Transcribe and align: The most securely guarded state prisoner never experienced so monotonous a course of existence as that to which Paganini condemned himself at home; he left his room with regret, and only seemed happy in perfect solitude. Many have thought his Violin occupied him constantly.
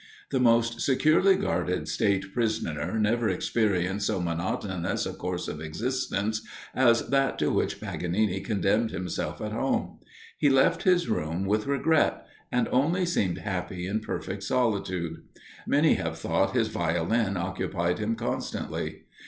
The 0.31 0.39
most 0.39 0.81
securely 0.81 1.35
guarded 1.35 1.87
state 1.87 2.33
prisoner 2.33 2.97
never 2.99 3.29
experienced 3.29 4.07
so 4.07 4.19
monotonous 4.19 5.05
a 5.05 5.13
course 5.13 5.47
of 5.47 5.61
existence 5.61 6.41
as 6.73 7.09
that 7.09 7.37
to 7.37 7.51
which 7.51 7.79
Paganini 7.79 8.39
condemned 8.39 8.89
himself 8.89 9.41
at 9.41 9.51
home; 9.51 9.99
he 10.39 10.49
left 10.49 10.85
his 10.89 11.07
room 11.07 11.45
with 11.45 11.67
regret, 11.67 12.25
and 12.51 12.67
only 12.71 13.05
seemed 13.05 13.37
happy 13.37 13.85
in 13.85 13.99
perfect 13.99 14.41
solitude. 14.41 15.21
Many 15.67 15.93
have 15.93 16.17
thought 16.17 16.55
his 16.55 16.69
Violin 16.69 17.37
occupied 17.37 17.99
him 17.99 18.15
constantly. 18.15 19.03